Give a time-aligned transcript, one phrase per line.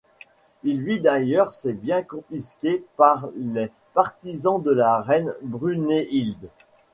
[0.63, 6.49] Il vit d’ailleurs ses biens confisqués par les partisans de la reine Brunehilde.